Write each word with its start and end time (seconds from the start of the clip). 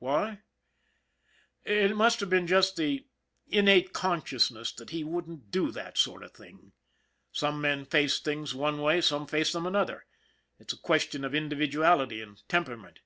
Why? 0.00 0.40
It 1.62 1.94
must 1.94 2.18
have 2.18 2.28
been 2.28 2.48
just 2.48 2.74
the 2.74 3.06
innate 3.46 3.92
consciousness 3.92 4.72
that 4.72 4.90
he 4.90 5.04
wouldn't 5.04 5.52
do 5.52 5.70
that 5.70 5.98
sort 5.98 6.24
of 6.24 6.32
thing. 6.32 6.72
Some 7.30 7.60
men 7.60 7.84
face 7.84 8.18
things 8.18 8.56
one 8.56 8.82
way, 8.82 9.00
some 9.00 9.28
face 9.28 9.52
them 9.52 9.66
another. 9.66 10.04
It's 10.58 10.72
a 10.72 10.76
question 10.78 11.24
of 11.24 11.32
individuality 11.32 12.20
and 12.20 12.42
temperament. 12.48 13.02